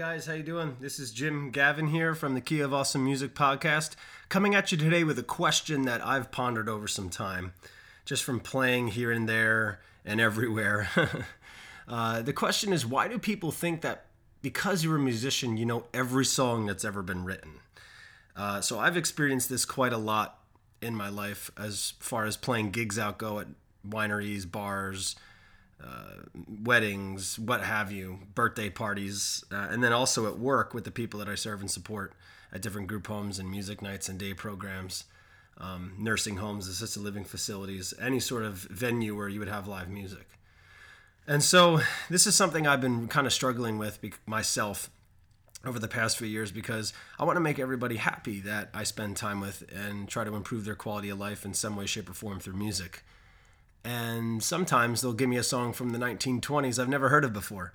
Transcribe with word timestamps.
guys, 0.00 0.24
how 0.24 0.32
you 0.32 0.42
doing? 0.42 0.78
This 0.80 0.98
is 0.98 1.10
Jim 1.10 1.50
Gavin 1.50 1.88
here 1.88 2.14
from 2.14 2.32
the 2.32 2.40
Key 2.40 2.60
of 2.60 2.72
Awesome 2.72 3.04
Music 3.04 3.34
podcast, 3.34 3.96
coming 4.30 4.54
at 4.54 4.72
you 4.72 4.78
today 4.78 5.04
with 5.04 5.18
a 5.18 5.22
question 5.22 5.82
that 5.82 6.02
I've 6.02 6.30
pondered 6.30 6.70
over 6.70 6.88
some 6.88 7.10
time, 7.10 7.52
just 8.06 8.24
from 8.24 8.40
playing 8.40 8.88
here 8.88 9.12
and 9.12 9.28
there 9.28 9.80
and 10.02 10.18
everywhere. 10.18 10.88
uh, 11.86 12.22
the 12.22 12.32
question 12.32 12.72
is, 12.72 12.86
why 12.86 13.08
do 13.08 13.18
people 13.18 13.50
think 13.50 13.82
that 13.82 14.06
because 14.40 14.82
you're 14.82 14.96
a 14.96 14.98
musician, 14.98 15.58
you 15.58 15.66
know 15.66 15.84
every 15.92 16.24
song 16.24 16.64
that's 16.64 16.86
ever 16.86 17.02
been 17.02 17.26
written? 17.26 17.60
Uh, 18.34 18.62
so 18.62 18.78
I've 18.78 18.96
experienced 18.96 19.50
this 19.50 19.66
quite 19.66 19.92
a 19.92 19.98
lot 19.98 20.38
in 20.80 20.94
my 20.94 21.10
life 21.10 21.50
as 21.58 21.92
far 22.00 22.24
as 22.24 22.38
playing 22.38 22.70
gigs 22.70 22.98
out 22.98 23.18
go 23.18 23.38
at 23.38 23.48
wineries, 23.86 24.50
bars, 24.50 25.14
uh, 25.82 26.22
weddings, 26.62 27.38
what 27.38 27.62
have 27.62 27.90
you, 27.90 28.20
birthday 28.34 28.70
parties, 28.70 29.44
uh, 29.52 29.68
and 29.70 29.82
then 29.82 29.92
also 29.92 30.26
at 30.26 30.38
work 30.38 30.74
with 30.74 30.84
the 30.84 30.90
people 30.90 31.18
that 31.20 31.28
I 31.28 31.34
serve 31.34 31.60
and 31.60 31.70
support 31.70 32.14
at 32.52 32.62
different 32.62 32.88
group 32.88 33.06
homes 33.06 33.38
and 33.38 33.50
music 33.50 33.80
nights 33.80 34.08
and 34.08 34.18
day 34.18 34.34
programs, 34.34 35.04
um, 35.58 35.94
nursing 35.98 36.36
homes, 36.36 36.68
assisted 36.68 37.02
living 37.02 37.24
facilities, 37.24 37.94
any 38.00 38.20
sort 38.20 38.44
of 38.44 38.56
venue 38.56 39.16
where 39.16 39.28
you 39.28 39.38
would 39.38 39.48
have 39.48 39.68
live 39.68 39.88
music. 39.88 40.28
And 41.26 41.42
so 41.42 41.80
this 42.08 42.26
is 42.26 42.34
something 42.34 42.66
I've 42.66 42.80
been 42.80 43.08
kind 43.08 43.26
of 43.26 43.32
struggling 43.32 43.78
with 43.78 44.00
myself 44.26 44.90
over 45.64 45.78
the 45.78 45.88
past 45.88 46.18
few 46.18 46.26
years 46.26 46.50
because 46.50 46.92
I 47.18 47.24
want 47.24 47.36
to 47.36 47.40
make 47.40 47.58
everybody 47.58 47.96
happy 47.96 48.40
that 48.40 48.70
I 48.74 48.82
spend 48.82 49.16
time 49.16 49.40
with 49.40 49.62
and 49.72 50.08
try 50.08 50.24
to 50.24 50.34
improve 50.34 50.64
their 50.64 50.74
quality 50.74 51.10
of 51.10 51.18
life 51.18 51.44
in 51.44 51.54
some 51.54 51.76
way, 51.76 51.86
shape, 51.86 52.08
or 52.08 52.14
form 52.14 52.40
through 52.40 52.54
music 52.54 53.04
and 53.84 54.42
sometimes 54.42 55.00
they'll 55.00 55.12
give 55.12 55.28
me 55.28 55.36
a 55.36 55.42
song 55.42 55.72
from 55.72 55.90
the 55.90 55.98
1920s 55.98 56.78
I've 56.78 56.88
never 56.88 57.08
heard 57.08 57.24
of 57.24 57.32
before. 57.32 57.72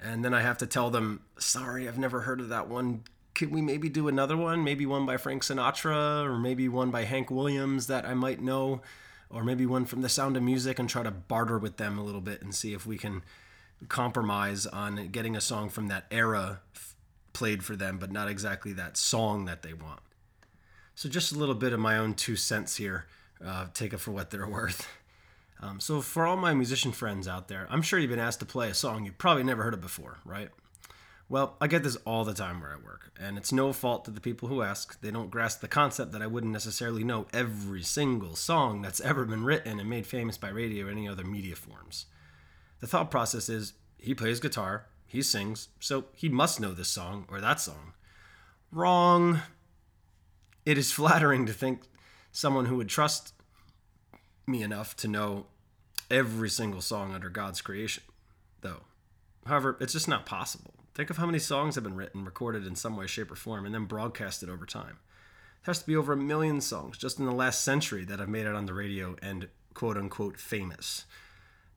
And 0.00 0.24
then 0.24 0.32
I 0.32 0.42
have 0.42 0.58
to 0.58 0.66
tell 0.66 0.90
them, 0.90 1.22
sorry, 1.38 1.88
I've 1.88 1.98
never 1.98 2.20
heard 2.20 2.40
of 2.40 2.48
that 2.50 2.68
one. 2.68 3.02
Can 3.34 3.50
we 3.50 3.60
maybe 3.60 3.88
do 3.88 4.08
another 4.08 4.36
one? 4.36 4.62
Maybe 4.62 4.86
one 4.86 5.06
by 5.06 5.16
Frank 5.16 5.42
Sinatra, 5.42 6.24
or 6.24 6.38
maybe 6.38 6.68
one 6.68 6.90
by 6.90 7.04
Hank 7.04 7.30
Williams 7.30 7.88
that 7.88 8.04
I 8.04 8.14
might 8.14 8.40
know, 8.40 8.80
or 9.30 9.42
maybe 9.42 9.66
one 9.66 9.84
from 9.84 10.02
The 10.02 10.08
Sound 10.08 10.36
of 10.36 10.42
Music 10.42 10.78
and 10.78 10.88
try 10.88 11.02
to 11.02 11.10
barter 11.10 11.58
with 11.58 11.76
them 11.76 11.98
a 11.98 12.04
little 12.04 12.20
bit 12.20 12.42
and 12.42 12.54
see 12.54 12.72
if 12.72 12.86
we 12.86 12.96
can 12.96 13.22
compromise 13.88 14.66
on 14.66 15.08
getting 15.08 15.36
a 15.36 15.40
song 15.40 15.68
from 15.68 15.88
that 15.88 16.06
era 16.10 16.60
played 17.32 17.64
for 17.64 17.76
them, 17.76 17.98
but 17.98 18.10
not 18.10 18.28
exactly 18.28 18.72
that 18.72 18.96
song 18.96 19.44
that 19.44 19.62
they 19.62 19.72
want. 19.72 20.00
So, 20.94 21.08
just 21.08 21.32
a 21.32 21.38
little 21.38 21.54
bit 21.54 21.72
of 21.72 21.78
my 21.78 21.96
own 21.96 22.14
two 22.14 22.34
cents 22.34 22.76
here. 22.76 23.06
Uh, 23.44 23.66
take 23.72 23.92
it 23.92 23.98
for 23.98 24.10
what 24.10 24.30
they're 24.30 24.48
worth. 24.48 24.88
Um, 25.60 25.80
so, 25.80 26.00
for 26.00 26.26
all 26.26 26.36
my 26.36 26.54
musician 26.54 26.92
friends 26.92 27.26
out 27.26 27.48
there, 27.48 27.66
I'm 27.70 27.82
sure 27.82 27.98
you've 27.98 28.10
been 28.10 28.18
asked 28.18 28.40
to 28.40 28.46
play 28.46 28.70
a 28.70 28.74
song 28.74 29.04
you've 29.04 29.18
probably 29.18 29.42
never 29.42 29.64
heard 29.64 29.74
of 29.74 29.80
before, 29.80 30.18
right? 30.24 30.50
Well, 31.28 31.56
I 31.60 31.66
get 31.66 31.82
this 31.82 31.96
all 32.06 32.24
the 32.24 32.32
time 32.32 32.60
where 32.60 32.72
I 32.72 32.76
work, 32.82 33.10
and 33.20 33.36
it's 33.36 33.52
no 33.52 33.72
fault 33.72 34.04
to 34.06 34.10
the 34.10 34.20
people 34.20 34.48
who 34.48 34.62
ask. 34.62 34.98
They 35.00 35.10
don't 35.10 35.30
grasp 35.30 35.60
the 35.60 35.68
concept 35.68 36.12
that 36.12 36.22
I 36.22 36.26
wouldn't 36.26 36.52
necessarily 36.52 37.04
know 37.04 37.26
every 37.34 37.82
single 37.82 38.34
song 38.34 38.80
that's 38.80 39.00
ever 39.02 39.24
been 39.24 39.44
written 39.44 39.78
and 39.78 39.90
made 39.90 40.06
famous 40.06 40.38
by 40.38 40.48
radio 40.48 40.86
or 40.86 40.90
any 40.90 41.06
other 41.06 41.24
media 41.24 41.54
forms. 41.54 42.06
The 42.80 42.86
thought 42.86 43.10
process 43.10 43.48
is 43.48 43.74
he 43.98 44.14
plays 44.14 44.40
guitar, 44.40 44.86
he 45.06 45.20
sings, 45.20 45.68
so 45.80 46.06
he 46.14 46.28
must 46.28 46.60
know 46.60 46.72
this 46.72 46.88
song 46.88 47.26
or 47.28 47.40
that 47.40 47.60
song. 47.60 47.92
Wrong. 48.70 49.40
It 50.64 50.78
is 50.78 50.92
flattering 50.92 51.44
to 51.46 51.52
think 51.52 51.88
someone 52.30 52.66
who 52.66 52.76
would 52.76 52.88
trust 52.88 53.34
me 54.48 54.62
enough 54.62 54.96
to 54.96 55.08
know 55.08 55.46
every 56.10 56.48
single 56.48 56.80
song 56.80 57.14
under 57.14 57.28
God's 57.28 57.60
creation, 57.60 58.04
though. 58.62 58.82
However, 59.46 59.76
it's 59.80 59.92
just 59.92 60.08
not 60.08 60.26
possible. 60.26 60.74
Think 60.94 61.10
of 61.10 61.18
how 61.18 61.26
many 61.26 61.38
songs 61.38 61.74
have 61.74 61.84
been 61.84 61.94
written, 61.94 62.24
recorded 62.24 62.66
in 62.66 62.74
some 62.74 62.96
way, 62.96 63.06
shape, 63.06 63.30
or 63.30 63.36
form, 63.36 63.66
and 63.66 63.74
then 63.74 63.84
broadcasted 63.84 64.48
over 64.48 64.66
time. 64.66 64.98
There 65.64 65.72
has 65.72 65.80
to 65.80 65.86
be 65.86 65.96
over 65.96 66.12
a 66.12 66.16
million 66.16 66.60
songs 66.60 66.98
just 66.98 67.18
in 67.18 67.26
the 67.26 67.32
last 67.32 67.62
century 67.62 68.04
that 68.06 68.18
have 68.18 68.28
made 68.28 68.46
it 68.46 68.54
on 68.54 68.66
the 68.66 68.74
radio 68.74 69.16
and 69.22 69.48
quote 69.74 69.96
unquote 69.96 70.38
famous. 70.38 71.04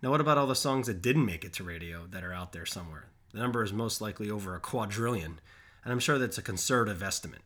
Now, 0.01 0.09
what 0.09 0.21
about 0.21 0.37
all 0.37 0.47
the 0.47 0.55
songs 0.55 0.87
that 0.87 1.01
didn't 1.01 1.25
make 1.25 1.45
it 1.45 1.53
to 1.53 1.63
radio 1.63 2.07
that 2.09 2.23
are 2.23 2.33
out 2.33 2.53
there 2.53 2.65
somewhere? 2.65 3.09
The 3.33 3.39
number 3.39 3.63
is 3.63 3.71
most 3.71 4.01
likely 4.01 4.31
over 4.31 4.55
a 4.55 4.59
quadrillion, 4.59 5.39
and 5.83 5.91
I'm 5.93 5.99
sure 5.99 6.17
that's 6.17 6.39
a 6.39 6.43
conservative 6.43 7.03
estimate 7.03 7.41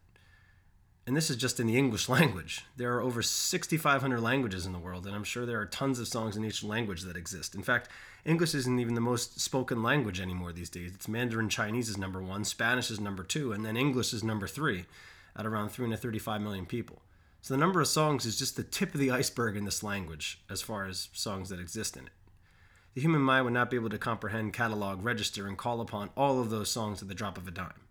and 1.07 1.15
this 1.15 1.29
is 1.29 1.35
just 1.35 1.59
in 1.59 1.67
the 1.67 1.77
English 1.77 2.09
language. 2.17 2.65
There 2.77 2.95
are 2.95 3.01
over 3.01 3.21
6,500 3.21 4.19
languages 4.19 4.65
in 4.65 4.73
the 4.73 4.79
world, 4.79 5.05
and 5.05 5.15
I'm 5.15 5.23
sure 5.23 5.45
there 5.45 5.59
are 5.59 5.65
tons 5.65 5.99
of 5.99 6.07
songs 6.07 6.35
in 6.35 6.45
each 6.45 6.63
language 6.63 7.03
that 7.03 7.15
exist. 7.15 7.55
In 7.55 7.63
fact, 7.63 7.89
English 8.25 8.55
isn't 8.55 8.79
even 8.79 8.95
the 8.95 9.01
most 9.01 9.39
spoken 9.39 9.83
language 9.83 10.19
anymore 10.19 10.51
these 10.51 10.69
days. 10.69 10.93
It's 10.95 11.07
Mandarin 11.07 11.49
Chinese 11.49 11.89
is 11.89 11.97
number 11.97 12.21
one, 12.21 12.43
Spanish 12.43 12.89
is 12.89 12.99
number 12.99 13.23
two, 13.23 13.51
and 13.51 13.65
then 13.65 13.77
English 13.77 14.13
is 14.13 14.23
number 14.23 14.47
three 14.47 14.85
at 15.35 15.45
around 15.45 15.69
335 15.69 16.41
million 16.41 16.65
people. 16.65 17.01
So 17.41 17.53
the 17.53 17.59
number 17.59 17.79
of 17.79 17.87
songs 17.87 18.25
is 18.25 18.39
just 18.39 18.55
the 18.55 18.63
tip 18.63 18.95
of 18.95 18.99
the 18.99 19.11
iceberg 19.19 19.55
in 19.55 19.65
this 19.65 19.83
language 19.83 20.41
as 20.49 20.63
far 20.63 20.87
as 20.87 21.09
songs 21.13 21.49
that 21.49 21.59
exist 21.59 21.95
in 21.95 22.07
it. 22.07 22.13
The 22.95 23.01
human 23.01 23.21
mind 23.21 23.43
would 23.43 23.53
not 23.53 23.69
be 23.69 23.75
able 23.75 23.89
to 23.89 23.97
comprehend, 23.97 24.53
catalog, 24.53 25.03
register, 25.03 25.47
and 25.47 25.57
call 25.57 25.81
upon 25.81 26.09
all 26.15 26.39
of 26.39 26.49
those 26.49 26.71
songs 26.71 27.01
at 27.01 27.09
the 27.09 27.13
drop 27.13 27.37
of 27.37 27.45
a 27.45 27.51
dime. 27.51 27.84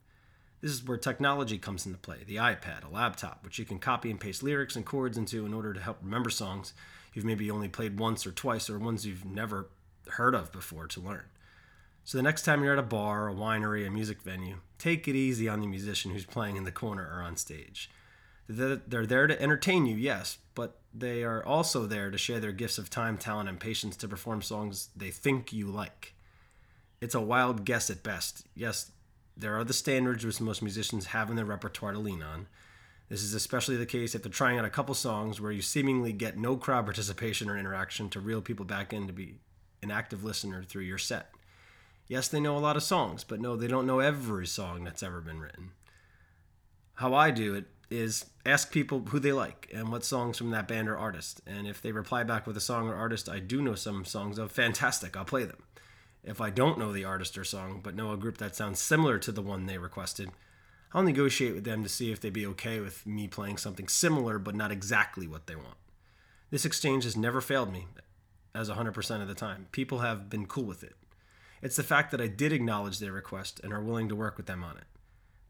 This 0.65 0.73
is 0.73 0.85
where 0.87 0.97
technology 0.97 1.59
comes 1.59 1.85
into 1.85 1.99
play 1.99 2.25
the 2.27 2.37
iPad, 2.37 2.85
a 2.85 2.89
laptop, 2.89 3.45
which 3.45 3.59
you 3.59 3.67
can 3.67 3.79
copy 3.79 4.11
and 4.11 4.19
paste 4.19 4.43
lyrics 4.43 4.77
and 4.77 4.87
chords 4.87 5.19
into 5.19 5.45
in 5.45 5.53
order 5.53 5.75
to 5.75 5.81
help 5.81 5.99
remember 6.03 6.31
songs 6.31 6.73
you've 7.13 7.27
maybe 7.27 7.51
only 7.51 7.69
played 7.69 7.99
once 7.99 8.27
or 8.27 8.33
twice 8.33 8.71
or 8.71 8.79
ones 8.79 9.05
you've 9.05 9.27
never 9.27 9.69
heard 10.13 10.35
of 10.35 10.51
before 10.53 10.87
to 10.87 11.01
learn. 11.01 11.25
So 12.05 12.17
the 12.17 12.23
next 12.23 12.47
time 12.47 12.65
you're 12.65 12.73
at 12.73 12.79
a 12.79 12.83
bar, 12.83 13.29
a 13.29 13.35
winery, 13.35 13.87
a 13.87 13.91
music 13.91 14.23
venue, 14.23 14.57
take 14.79 15.07
it 15.07 15.15
easy 15.15 15.51
on 15.51 15.61
the 15.61 15.67
musician 15.67 16.13
who's 16.13 16.25
playing 16.25 16.57
in 16.57 16.65
the 16.65 16.73
corner 16.73 17.13
or 17.15 17.21
on 17.21 17.37
stage. 17.37 17.91
They're 18.49 18.79
there 19.05 19.27
to 19.27 19.43
entertain 19.43 19.85
you, 19.85 19.97
yes, 19.97 20.39
but 20.55 20.79
they 20.95 21.25
are 21.25 21.45
also 21.45 21.85
there 21.85 22.11
to 22.11 22.17
share 22.17 22.41
their 22.41 22.53
gifts 22.53 22.79
of 22.79 22.89
time, 22.89 23.19
talent, 23.19 23.51
and 23.51 23.61
patience 23.61 23.97
to 23.97 24.09
perform 24.09 24.41
songs 24.41 24.89
they 24.97 25.11
think 25.11 25.53
you 25.53 25.67
like. 25.67 26.15
It's 27.03 27.15
a 27.15 27.21
wild 27.21 27.67
guess 27.67 27.91
at 27.91 28.03
best. 28.03 28.47
Yes, 28.55 28.93
there 29.37 29.57
are 29.57 29.65
the 29.65 29.73
standards 29.73 30.25
which 30.25 30.41
most 30.41 30.63
musicians 30.63 31.07
have 31.07 31.31
in 31.31 31.37
their 31.37 31.45
repertoire 31.45 31.93
to 31.93 31.99
lean 31.99 32.23
on. 32.23 32.47
This 33.09 33.23
is 33.23 33.35
especially 33.35 33.77
the 33.77 33.87
case 33.87 34.15
if 34.15 34.23
they're 34.23 34.33
trying 34.33 34.59
out 34.59 34.65
a 34.65 34.71
couple 34.71 34.95
songs 34.95 35.41
where 35.41 35.53
you 35.53 35.63
seemingly 35.63 36.13
get 36.13 36.39
no 36.39 36.57
crowd 36.57 36.87
participation 36.87 37.51
or 37.51 37.59
interaction 37.59 38.09
to 38.11 38.21
reel 38.21 38.41
people 38.41 38.65
back 38.65 38.93
in 38.93 39.07
to 39.07 39.13
be 39.13 39.37
an 39.83 39.91
active 39.91 40.25
listener 40.25 40.63
through 40.63 40.83
your 40.83 40.99
set. 40.99 41.31
Yes, 42.07 42.29
they 42.29 42.41
know 42.41 42.57
a 42.57 42.61
lot 42.61 42.77
of 42.77 42.83
songs, 42.83 43.25
but 43.25 43.41
no, 43.41 43.57
they 43.57 43.67
don't 43.67 43.87
know 43.87 44.01
every 44.01 44.47
song 44.47 44.85
that's 44.85 45.03
ever 45.03 45.21
been 45.21 45.41
written. 45.41 45.71
How 46.95 47.15
I 47.15 47.31
do 47.31 47.55
it 47.55 47.67
is 47.91 48.27
ask 48.47 48.71
people 48.71 49.01
who 49.09 49.19
they 49.19 49.33
like 49.33 49.69
and 49.73 49.91
what 49.91 50.05
songs 50.05 50.39
from 50.39 50.51
that 50.51 50.69
band 50.69 50.89
or 50.89 50.97
artist. 50.97 51.41
And 51.47 51.67
if 51.67 51.83
they 51.83 51.93
reply 51.93 52.25
back 52.25 52.47
with 52.47 52.57
a 52.57 52.61
song 52.61 52.89
or 52.89 52.95
artist 52.95 53.29
I 53.29 53.39
do 53.39 53.61
know 53.61 53.75
some 53.75 54.05
songs 54.05 54.39
of, 54.39 54.53
fantastic, 54.53 55.17
I'll 55.17 55.25
play 55.25 55.45
them. 55.45 55.63
If 56.25 56.41
I 56.41 56.51
don't 56.51 56.79
know 56.79 56.93
the 56.93 57.05
artist 57.05 57.37
or 57.37 57.45
song, 57.45 57.81
but 57.83 57.95
know 57.95 58.13
a 58.13 58.17
group 58.17 58.39
that 58.39 58.57
sounds 58.57 58.81
similar 58.81 59.19
to 59.19 59.31
the 59.31 59.43
one 59.43 59.67
they 59.67 59.79
requested, 59.79 60.31
I'll 60.93 61.03
negotiate 61.03 61.55
with 61.55 61.65
them 61.65 61.83
to 61.83 61.89
see 61.89 62.13
if 62.13 62.21
they'd 62.21 62.33
be 62.33 62.47
okay 62.47 62.81
with 62.81 63.07
me 63.07 63.29
playing 63.29 63.59
something 63.59 63.89
similar 63.89 64.39
but 64.39 64.55
not 64.55 64.71
exactly 64.71 65.27
what 65.27 65.47
they 65.47 65.57
want. 65.57 65.77
This 66.51 66.65
exchange 66.65 67.05
has 67.05 67.17
never 67.17 67.41
failed 67.41 67.73
me, 67.73 67.89
as 68.55 68.71
100% 68.71 69.23
of 69.23 69.29
the 69.29 69.35
time. 69.35 69.67
People 69.73 69.99
have 69.99 70.31
been 70.31 70.47
cool 70.47 70.65
with 70.65 70.83
it. 70.83 70.95
It's 71.61 71.77
the 71.77 71.83
fact 71.83 72.11
that 72.11 72.21
I 72.21 72.27
did 72.27 72.53
acknowledge 72.53 72.99
their 72.99 73.13
request 73.13 73.61
and 73.63 73.73
are 73.73 73.83
willing 73.83 74.09
to 74.09 74.17
work 74.17 74.37
with 74.37 74.47
them 74.47 74.63
on 74.63 74.77
it. 74.77 74.85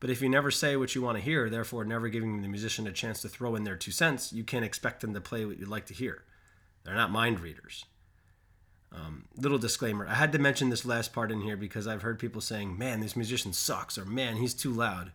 But 0.00 0.10
if 0.10 0.20
you 0.20 0.28
never 0.28 0.50
say 0.50 0.76
what 0.76 0.94
you 0.94 1.02
want 1.02 1.18
to 1.18 1.24
hear, 1.24 1.48
therefore 1.48 1.84
never 1.84 2.08
giving 2.08 2.42
the 2.42 2.48
musician 2.48 2.86
a 2.86 2.92
chance 2.92 3.20
to 3.22 3.28
throw 3.28 3.54
in 3.54 3.64
their 3.64 3.76
two 3.76 3.90
cents, 3.90 4.32
you 4.32 4.44
can't 4.44 4.64
expect 4.64 5.00
them 5.00 5.14
to 5.14 5.20
play 5.20 5.44
what 5.44 5.58
you'd 5.58 5.68
like 5.68 5.86
to 5.86 5.94
hear. 5.94 6.24
They're 6.84 6.94
not 6.94 7.10
mind 7.10 7.40
readers. 7.40 7.84
Um, 8.94 9.24
little 9.36 9.58
disclaimer 9.58 10.06
I 10.06 10.14
had 10.14 10.32
to 10.32 10.38
mention 10.38 10.70
this 10.70 10.86
last 10.86 11.12
part 11.12 11.32
in 11.32 11.40
here 11.40 11.56
because 11.56 11.86
I've 11.86 12.02
heard 12.02 12.18
people 12.18 12.40
saying, 12.40 12.78
man, 12.78 13.00
this 13.00 13.16
musician 13.16 13.52
sucks, 13.52 13.98
or 13.98 14.04
man, 14.04 14.36
he's 14.36 14.54
too 14.54 14.72
loud. 14.72 15.10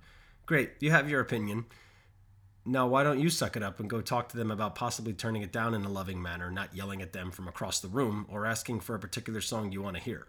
Great, 0.45 0.71
you 0.79 0.91
have 0.91 1.09
your 1.09 1.21
opinion. 1.21 1.65
Now, 2.65 2.87
why 2.87 3.03
don't 3.03 3.19
you 3.19 3.29
suck 3.29 3.55
it 3.55 3.63
up 3.63 3.79
and 3.79 3.89
go 3.89 4.01
talk 4.01 4.29
to 4.29 4.37
them 4.37 4.51
about 4.51 4.75
possibly 4.75 5.13
turning 5.13 5.41
it 5.41 5.51
down 5.51 5.73
in 5.73 5.85
a 5.85 5.89
loving 5.89 6.21
manner, 6.21 6.51
not 6.51 6.75
yelling 6.75 7.01
at 7.01 7.13
them 7.13 7.31
from 7.31 7.47
across 7.47 7.79
the 7.79 7.87
room 7.87 8.25
or 8.29 8.45
asking 8.45 8.81
for 8.81 8.95
a 8.95 8.99
particular 8.99 9.41
song 9.41 9.71
you 9.71 9.81
want 9.81 9.95
to 9.95 10.03
hear? 10.03 10.27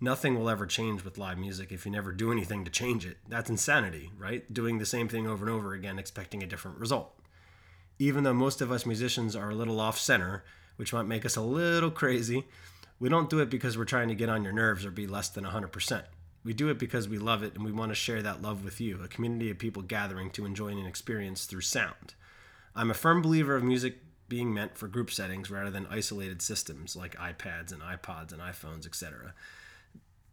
Nothing 0.00 0.38
will 0.38 0.48
ever 0.48 0.64
change 0.64 1.04
with 1.04 1.18
live 1.18 1.38
music 1.38 1.72
if 1.72 1.84
you 1.84 1.92
never 1.92 2.12
do 2.12 2.32
anything 2.32 2.64
to 2.64 2.70
change 2.70 3.04
it. 3.04 3.18
That's 3.28 3.50
insanity, 3.50 4.12
right? 4.16 4.52
Doing 4.52 4.78
the 4.78 4.86
same 4.86 5.08
thing 5.08 5.26
over 5.26 5.44
and 5.44 5.54
over 5.54 5.74
again, 5.74 5.98
expecting 5.98 6.42
a 6.42 6.46
different 6.46 6.78
result. 6.78 7.12
Even 7.98 8.22
though 8.22 8.34
most 8.34 8.60
of 8.60 8.70
us 8.70 8.86
musicians 8.86 9.34
are 9.34 9.50
a 9.50 9.56
little 9.56 9.80
off 9.80 9.98
center, 9.98 10.44
which 10.76 10.92
might 10.92 11.02
make 11.02 11.26
us 11.26 11.34
a 11.34 11.42
little 11.42 11.90
crazy, 11.90 12.44
we 13.00 13.08
don't 13.08 13.30
do 13.30 13.38
it 13.40 13.50
because 13.50 13.78
we're 13.78 13.84
trying 13.84 14.08
to 14.08 14.14
get 14.14 14.28
on 14.28 14.42
your 14.42 14.52
nerves 14.52 14.84
or 14.84 14.90
be 14.90 15.06
less 15.06 15.28
than 15.28 15.44
100%. 15.44 16.02
We 16.44 16.52
do 16.52 16.68
it 16.68 16.78
because 16.78 17.08
we 17.08 17.18
love 17.18 17.42
it 17.42 17.54
and 17.54 17.64
we 17.64 17.72
want 17.72 17.90
to 17.90 17.94
share 17.94 18.22
that 18.22 18.42
love 18.42 18.64
with 18.64 18.80
you, 18.80 19.02
a 19.02 19.08
community 19.08 19.50
of 19.50 19.58
people 19.58 19.82
gathering 19.82 20.30
to 20.30 20.46
enjoy 20.46 20.68
an 20.68 20.86
experience 20.86 21.44
through 21.44 21.60
sound. 21.62 22.14
I'm 22.74 22.90
a 22.90 22.94
firm 22.94 23.22
believer 23.22 23.56
of 23.56 23.64
music 23.64 23.98
being 24.28 24.52
meant 24.52 24.76
for 24.76 24.88
group 24.88 25.10
settings 25.10 25.50
rather 25.50 25.70
than 25.70 25.86
isolated 25.90 26.42
systems 26.42 26.94
like 26.94 27.16
iPads 27.16 27.72
and 27.72 27.82
iPods 27.82 28.32
and 28.32 28.40
iPhones, 28.40 28.86
etc. 28.86 29.34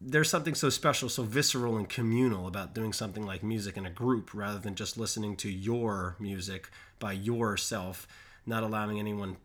there's 0.02 0.30
something 0.30 0.54
so 0.54 0.70
special, 0.70 1.08
so 1.08 1.24
visceral 1.24 1.78
and 1.78 1.88
communal 1.90 2.48
about 2.48 2.76
doing 2.76 2.92
something 2.94 3.26
like 3.26 3.42
music 3.42 3.78
in 3.78 3.86
a 3.86 3.90
group 3.90 4.34
rather 4.34 4.60
than 4.60 4.76
just 4.76 4.98
listening 4.98 5.36
to 5.38 5.50
your 5.50 6.16
music 6.20 6.70
by 7.00 7.14
yourself, 7.14 8.08
not 8.46 8.64
allowing 8.64 9.00
anyone 9.00 9.38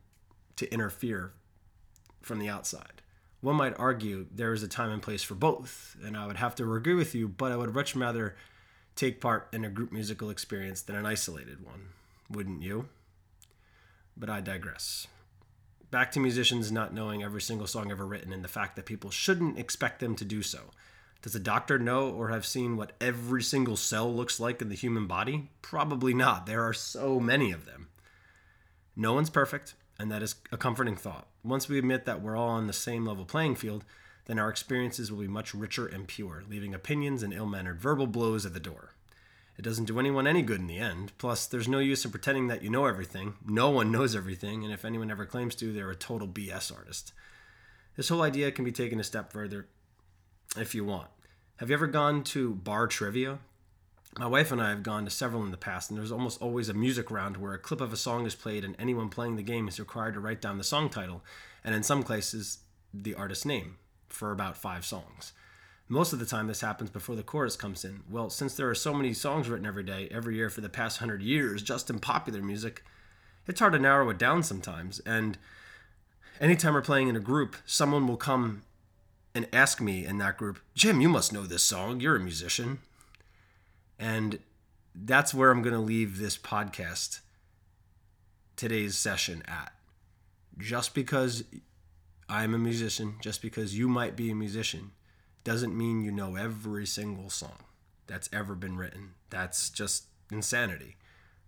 to 0.56 0.70
interfere 0.72 1.32
from 2.20 2.38
the 2.38 2.48
outside. 2.48 3.00
One 3.40 3.56
might 3.56 3.78
argue 3.78 4.26
there 4.30 4.52
is 4.52 4.62
a 4.62 4.68
time 4.68 4.90
and 4.90 5.00
place 5.00 5.22
for 5.22 5.34
both, 5.34 5.96
and 6.04 6.16
I 6.16 6.26
would 6.26 6.36
have 6.36 6.54
to 6.56 6.74
agree 6.74 6.94
with 6.94 7.14
you, 7.14 7.26
but 7.26 7.52
I 7.52 7.56
would 7.56 7.74
much 7.74 7.96
rather 7.96 8.36
take 8.96 9.20
part 9.20 9.48
in 9.52 9.64
a 9.64 9.70
group 9.70 9.92
musical 9.92 10.28
experience 10.28 10.82
than 10.82 10.96
an 10.96 11.06
isolated 11.06 11.64
one, 11.64 11.88
wouldn't 12.28 12.62
you? 12.62 12.88
But 14.16 14.28
I 14.28 14.40
digress. 14.40 15.06
Back 15.90 16.12
to 16.12 16.20
musicians 16.20 16.70
not 16.70 16.92
knowing 16.92 17.22
every 17.22 17.40
single 17.40 17.66
song 17.66 17.90
ever 17.90 18.06
written 18.06 18.32
and 18.32 18.44
the 18.44 18.48
fact 18.48 18.76
that 18.76 18.84
people 18.84 19.10
shouldn't 19.10 19.58
expect 19.58 20.00
them 20.00 20.14
to 20.16 20.24
do 20.24 20.42
so. 20.42 20.60
Does 21.22 21.34
a 21.34 21.40
doctor 21.40 21.78
know 21.78 22.10
or 22.10 22.28
have 22.28 22.46
seen 22.46 22.76
what 22.76 22.92
every 23.00 23.42
single 23.42 23.76
cell 23.76 24.12
looks 24.12 24.38
like 24.38 24.62
in 24.62 24.68
the 24.68 24.74
human 24.74 25.06
body? 25.06 25.50
Probably 25.62 26.14
not. 26.14 26.46
There 26.46 26.62
are 26.62 26.72
so 26.72 27.18
many 27.18 27.52
of 27.52 27.66
them. 27.66 27.88
No 28.94 29.14
one's 29.14 29.30
perfect, 29.30 29.74
and 29.98 30.10
that 30.12 30.22
is 30.22 30.36
a 30.52 30.56
comforting 30.56 30.96
thought. 30.96 31.26
Once 31.42 31.68
we 31.68 31.78
admit 31.78 32.04
that 32.04 32.20
we're 32.20 32.36
all 32.36 32.50
on 32.50 32.66
the 32.66 32.72
same 32.72 33.06
level 33.06 33.24
playing 33.24 33.54
field, 33.54 33.84
then 34.26 34.38
our 34.38 34.48
experiences 34.48 35.10
will 35.10 35.20
be 35.20 35.28
much 35.28 35.54
richer 35.54 35.86
and 35.86 36.06
pure, 36.06 36.44
leaving 36.48 36.74
opinions 36.74 37.22
and 37.22 37.32
ill 37.32 37.46
mannered 37.46 37.80
verbal 37.80 38.06
blows 38.06 38.44
at 38.44 38.52
the 38.52 38.60
door. 38.60 38.94
It 39.56 39.62
doesn't 39.62 39.86
do 39.86 39.98
anyone 39.98 40.26
any 40.26 40.42
good 40.42 40.60
in 40.60 40.66
the 40.66 40.78
end. 40.78 41.12
Plus, 41.18 41.46
there's 41.46 41.68
no 41.68 41.80
use 41.80 42.04
in 42.04 42.10
pretending 42.10 42.48
that 42.48 42.62
you 42.62 42.70
know 42.70 42.86
everything. 42.86 43.34
No 43.46 43.68
one 43.70 43.92
knows 43.92 44.16
everything, 44.16 44.64
and 44.64 44.72
if 44.72 44.84
anyone 44.84 45.10
ever 45.10 45.26
claims 45.26 45.54
to, 45.56 45.72
they're 45.72 45.90
a 45.90 45.96
total 45.96 46.28
BS 46.28 46.74
artist. 46.74 47.12
This 47.96 48.08
whole 48.08 48.22
idea 48.22 48.52
can 48.52 48.64
be 48.64 48.72
taken 48.72 49.00
a 49.00 49.04
step 49.04 49.32
further 49.32 49.66
if 50.56 50.74
you 50.74 50.84
want. 50.84 51.08
Have 51.56 51.68
you 51.68 51.74
ever 51.74 51.86
gone 51.86 52.24
to 52.24 52.54
bar 52.54 52.86
trivia? 52.86 53.38
My 54.18 54.26
wife 54.26 54.50
and 54.50 54.60
I 54.60 54.70
have 54.70 54.82
gone 54.82 55.04
to 55.04 55.10
several 55.10 55.44
in 55.44 55.52
the 55.52 55.56
past, 55.56 55.88
and 55.88 55.98
there's 55.98 56.10
almost 56.10 56.42
always 56.42 56.68
a 56.68 56.74
music 56.74 57.10
round 57.10 57.36
where 57.36 57.54
a 57.54 57.58
clip 57.58 57.80
of 57.80 57.92
a 57.92 57.96
song 57.96 58.26
is 58.26 58.34
played, 58.34 58.64
and 58.64 58.74
anyone 58.78 59.08
playing 59.08 59.36
the 59.36 59.42
game 59.42 59.68
is 59.68 59.78
required 59.78 60.14
to 60.14 60.20
write 60.20 60.40
down 60.40 60.58
the 60.58 60.64
song 60.64 60.88
title, 60.88 61.22
and 61.64 61.74
in 61.74 61.84
some 61.84 62.02
cases, 62.02 62.58
the 62.92 63.14
artist's 63.14 63.44
name 63.44 63.76
for 64.08 64.32
about 64.32 64.56
five 64.56 64.84
songs. 64.84 65.32
Most 65.88 66.12
of 66.12 66.18
the 66.18 66.26
time, 66.26 66.48
this 66.48 66.60
happens 66.60 66.90
before 66.90 67.14
the 67.14 67.22
chorus 67.22 67.56
comes 67.56 67.84
in. 67.84 68.02
Well, 68.10 68.30
since 68.30 68.54
there 68.54 68.68
are 68.68 68.74
so 68.74 68.92
many 68.92 69.12
songs 69.12 69.48
written 69.48 69.66
every 69.66 69.84
day, 69.84 70.08
every 70.10 70.36
year 70.36 70.50
for 70.50 70.60
the 70.60 70.68
past 70.68 70.98
hundred 70.98 71.22
years, 71.22 71.62
just 71.62 71.88
in 71.88 72.00
popular 72.00 72.42
music, 72.42 72.84
it's 73.46 73.60
hard 73.60 73.72
to 73.72 73.78
narrow 73.78 74.10
it 74.10 74.18
down 74.18 74.42
sometimes. 74.42 75.00
And 75.00 75.38
anytime 76.40 76.74
we're 76.74 76.82
playing 76.82 77.08
in 77.08 77.16
a 77.16 77.20
group, 77.20 77.56
someone 77.64 78.06
will 78.06 78.16
come 78.16 78.62
and 79.34 79.48
ask 79.52 79.80
me 79.80 80.04
in 80.04 80.18
that 80.18 80.36
group, 80.36 80.58
Jim, 80.74 81.00
you 81.00 81.08
must 81.08 81.32
know 81.32 81.44
this 81.44 81.62
song. 81.62 82.00
You're 82.00 82.16
a 82.16 82.20
musician. 82.20 82.78
And 84.00 84.38
that's 84.94 85.34
where 85.34 85.50
I'm 85.50 85.60
going 85.60 85.74
to 85.74 85.78
leave 85.78 86.18
this 86.18 86.38
podcast, 86.38 87.20
today's 88.56 88.96
session 88.96 89.42
at. 89.46 89.72
Just 90.56 90.94
because 90.94 91.44
I'm 92.28 92.54
a 92.54 92.58
musician, 92.58 93.16
just 93.20 93.42
because 93.42 93.76
you 93.76 93.88
might 93.88 94.16
be 94.16 94.30
a 94.30 94.34
musician, 94.34 94.92
doesn't 95.44 95.76
mean 95.76 96.02
you 96.02 96.10
know 96.10 96.34
every 96.34 96.86
single 96.86 97.28
song 97.28 97.64
that's 98.06 98.30
ever 98.32 98.54
been 98.54 98.76
written. 98.76 99.10
That's 99.28 99.68
just 99.68 100.04
insanity. 100.32 100.96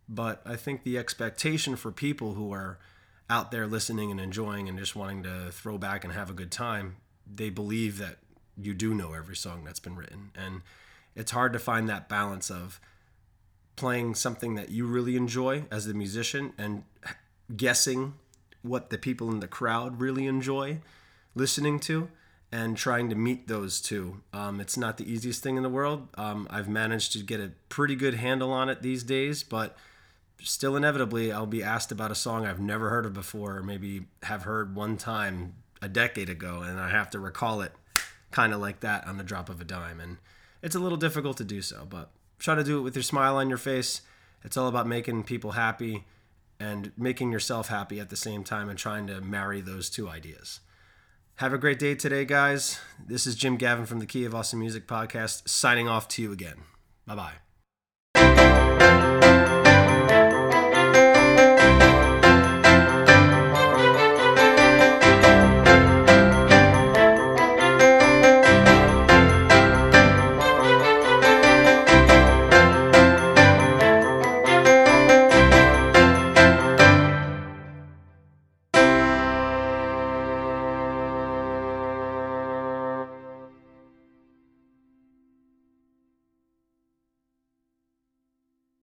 But 0.08 0.42
I 0.44 0.56
think 0.56 0.82
the 0.82 0.98
expectation 0.98 1.74
for 1.74 1.90
people 1.90 2.34
who 2.34 2.52
are 2.52 2.78
out 3.30 3.50
there 3.50 3.66
listening 3.66 4.10
and 4.10 4.20
enjoying 4.20 4.68
and 4.68 4.78
just 4.78 4.94
wanting 4.94 5.22
to 5.22 5.50
throw 5.52 5.78
back 5.78 6.04
and 6.04 6.12
have 6.12 6.28
a 6.28 6.34
good 6.34 6.50
time, 6.50 6.96
they 7.26 7.48
believe 7.48 7.96
that 7.96 8.18
you 8.58 8.74
do 8.74 8.94
know 8.94 9.14
every 9.14 9.36
song 9.36 9.64
that's 9.64 9.80
been 9.80 9.96
written. 9.96 10.30
And 10.34 10.60
it's 11.14 11.32
hard 11.32 11.52
to 11.52 11.58
find 11.58 11.88
that 11.88 12.08
balance 12.08 12.50
of 12.50 12.80
playing 13.76 14.14
something 14.14 14.54
that 14.54 14.70
you 14.70 14.86
really 14.86 15.16
enjoy 15.16 15.64
as 15.70 15.86
a 15.86 15.94
musician 15.94 16.52
and 16.58 16.84
guessing 17.56 18.14
what 18.62 18.90
the 18.90 18.98
people 18.98 19.30
in 19.30 19.40
the 19.40 19.48
crowd 19.48 20.00
really 20.00 20.26
enjoy 20.26 20.78
listening 21.34 21.80
to 21.80 22.08
and 22.52 22.76
trying 22.76 23.08
to 23.08 23.14
meet 23.14 23.48
those 23.48 23.80
two. 23.80 24.20
Um, 24.32 24.60
it's 24.60 24.76
not 24.76 24.98
the 24.98 25.10
easiest 25.10 25.42
thing 25.42 25.56
in 25.56 25.62
the 25.62 25.70
world. 25.70 26.06
Um, 26.16 26.46
I've 26.50 26.68
managed 26.68 27.12
to 27.12 27.20
get 27.20 27.40
a 27.40 27.52
pretty 27.70 27.96
good 27.96 28.14
handle 28.14 28.52
on 28.52 28.68
it 28.68 28.82
these 28.82 29.02
days, 29.02 29.42
but 29.42 29.76
still 30.42 30.76
inevitably 30.76 31.32
I'll 31.32 31.46
be 31.46 31.62
asked 31.62 31.90
about 31.90 32.10
a 32.10 32.14
song 32.14 32.44
I've 32.44 32.60
never 32.60 32.90
heard 32.90 33.06
of 33.06 33.14
before, 33.14 33.56
or 33.56 33.62
maybe 33.62 34.06
have 34.24 34.42
heard 34.42 34.76
one 34.76 34.98
time 34.98 35.54
a 35.80 35.88
decade 35.88 36.28
ago, 36.28 36.60
and 36.60 36.78
I 36.78 36.90
have 36.90 37.10
to 37.10 37.18
recall 37.18 37.62
it 37.62 37.72
kind 38.30 38.52
of 38.52 38.60
like 38.60 38.80
that 38.80 39.06
on 39.06 39.16
the 39.16 39.24
drop 39.24 39.48
of 39.48 39.60
a 39.60 39.64
dime. 39.64 39.98
And 39.98 40.18
it's 40.62 40.76
a 40.76 40.80
little 40.80 40.98
difficult 40.98 41.36
to 41.38 41.44
do 41.44 41.60
so, 41.60 41.86
but 41.88 42.10
try 42.38 42.54
to 42.54 42.64
do 42.64 42.78
it 42.78 42.82
with 42.82 42.94
your 42.94 43.02
smile 43.02 43.36
on 43.36 43.48
your 43.48 43.58
face. 43.58 44.02
It's 44.44 44.56
all 44.56 44.68
about 44.68 44.86
making 44.86 45.24
people 45.24 45.52
happy 45.52 46.04
and 46.58 46.92
making 46.96 47.32
yourself 47.32 47.68
happy 47.68 47.98
at 47.98 48.08
the 48.08 48.16
same 48.16 48.44
time 48.44 48.68
and 48.68 48.78
trying 48.78 49.06
to 49.08 49.20
marry 49.20 49.60
those 49.60 49.90
two 49.90 50.08
ideas. 50.08 50.60
Have 51.36 51.52
a 51.52 51.58
great 51.58 51.78
day 51.78 51.94
today, 51.94 52.24
guys. 52.24 52.78
This 53.04 53.26
is 53.26 53.34
Jim 53.34 53.56
Gavin 53.56 53.86
from 53.86 53.98
the 53.98 54.06
Key 54.06 54.24
of 54.24 54.34
Awesome 54.34 54.60
Music 54.60 54.86
podcast, 54.86 55.48
signing 55.48 55.88
off 55.88 56.06
to 56.08 56.22
you 56.22 56.30
again. 56.30 56.58
Bye 57.06 57.32
bye. 58.14 59.08